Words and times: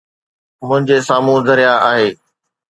منهنجي 0.61 0.97
سامهون 1.07 1.41
درياهه 1.47 1.79
آهي. 1.91 2.09